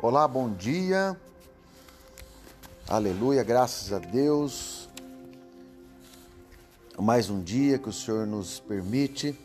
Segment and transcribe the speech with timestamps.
[0.00, 1.20] Olá, bom dia.
[2.86, 4.88] Aleluia, graças a Deus.
[6.96, 9.36] Mais um dia que o Senhor nos permite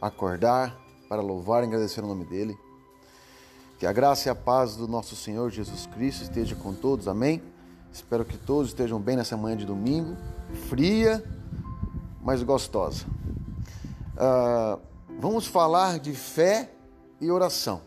[0.00, 0.74] acordar
[1.10, 2.56] para louvar e agradecer o nome dEle.
[3.78, 7.42] Que a graça e a paz do nosso Senhor Jesus Cristo esteja com todos, amém?
[7.92, 10.16] Espero que todos estejam bem nessa manhã de domingo,
[10.70, 11.22] fria,
[12.22, 13.04] mas gostosa.
[14.16, 14.80] Uh,
[15.20, 16.70] vamos falar de fé
[17.20, 17.82] e oração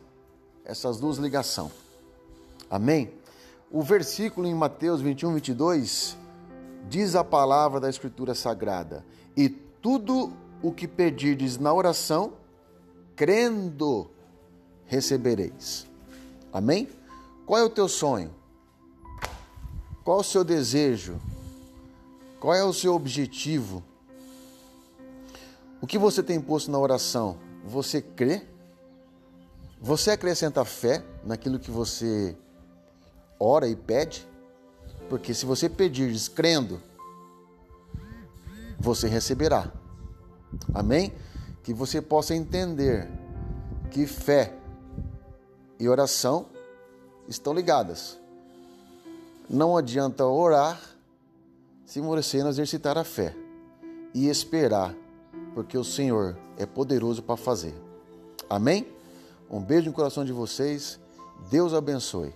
[0.70, 1.71] essas duas ligações.
[2.70, 3.12] Amém?
[3.72, 6.18] O versículo em Mateus 21, 22
[6.88, 9.05] diz a palavra da Escritura Sagrada:
[9.36, 12.34] E tudo o que pedirdes na oração,
[13.16, 14.10] crendo,
[14.86, 15.88] recebereis.
[16.52, 16.90] Amém?
[17.46, 18.34] Qual é o teu sonho?
[20.04, 21.20] Qual é o seu desejo?
[22.40, 23.84] Qual é o seu objetivo?
[25.82, 27.38] O que você tem posto na oração?
[27.66, 28.41] Você crê?
[29.82, 32.36] Você acrescenta fé naquilo que você
[33.40, 34.27] ora e pede?
[35.07, 36.82] Porque se você pedir crendo,
[38.79, 39.71] você receberá.
[40.73, 41.13] Amém?
[41.63, 43.07] Que você possa entender
[43.91, 44.54] que fé
[45.79, 46.48] e oração
[47.27, 48.20] estão ligadas.
[49.49, 50.79] Não adianta orar
[51.85, 53.35] se você não exercitar a fé
[54.13, 54.96] e esperar,
[55.55, 57.74] porque o Senhor é poderoso para fazer.
[58.49, 58.87] Amém?
[59.49, 60.99] Um beijo no coração de vocês.
[61.49, 62.31] Deus abençoe.